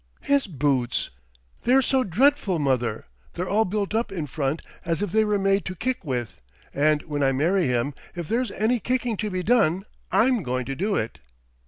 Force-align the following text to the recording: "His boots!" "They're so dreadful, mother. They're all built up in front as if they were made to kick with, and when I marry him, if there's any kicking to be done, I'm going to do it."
"His 0.21 0.47
boots!" 0.47 1.11
"They're 1.61 1.83
so 1.83 2.03
dreadful, 2.03 2.57
mother. 2.57 3.05
They're 3.33 3.47
all 3.47 3.65
built 3.65 3.93
up 3.93 4.11
in 4.11 4.25
front 4.25 4.63
as 4.83 5.03
if 5.03 5.11
they 5.11 5.23
were 5.23 5.37
made 5.37 5.63
to 5.65 5.75
kick 5.75 6.03
with, 6.03 6.41
and 6.73 7.03
when 7.03 7.21
I 7.21 7.31
marry 7.33 7.67
him, 7.67 7.93
if 8.15 8.27
there's 8.27 8.49
any 8.53 8.79
kicking 8.79 9.15
to 9.17 9.29
be 9.29 9.43
done, 9.43 9.83
I'm 10.11 10.41
going 10.41 10.65
to 10.65 10.75
do 10.75 10.95
it." 10.95 11.19